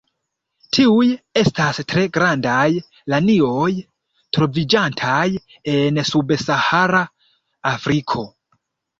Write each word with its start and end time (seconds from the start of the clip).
Tiuj 0.75 1.07
estas 1.39 1.79
tre 1.91 2.05
grandaj 2.13 2.63
lanioj 3.13 3.67
troviĝantaj 4.37 5.27
en 5.75 6.01
subsahara 6.13 7.03
Afriko. 7.73 8.25